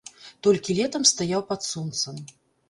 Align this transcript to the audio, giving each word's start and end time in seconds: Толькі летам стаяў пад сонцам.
Толькі 0.47 0.75
летам 0.79 1.05
стаяў 1.11 1.45
пад 1.53 1.67
сонцам. 1.73 2.19